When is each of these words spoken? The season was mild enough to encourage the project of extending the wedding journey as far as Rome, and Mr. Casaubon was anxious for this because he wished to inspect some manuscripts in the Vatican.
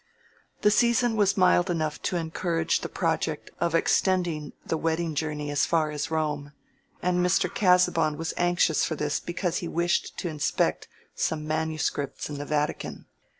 The 0.63 0.71
season 0.71 1.15
was 1.15 1.37
mild 1.37 1.69
enough 1.69 2.01
to 2.09 2.15
encourage 2.15 2.79
the 2.81 2.89
project 2.89 3.51
of 3.59 3.75
extending 3.75 4.51
the 4.65 4.75
wedding 4.75 5.13
journey 5.13 5.51
as 5.51 5.67
far 5.67 5.91
as 5.91 6.09
Rome, 6.09 6.53
and 7.03 7.23
Mr. 7.23 7.53
Casaubon 7.53 8.17
was 8.17 8.33
anxious 8.35 8.83
for 8.83 8.95
this 8.95 9.19
because 9.19 9.57
he 9.57 9.67
wished 9.67 10.17
to 10.17 10.27
inspect 10.27 10.87
some 11.13 11.45
manuscripts 11.45 12.31
in 12.31 12.39
the 12.39 12.45
Vatican. 12.45 13.05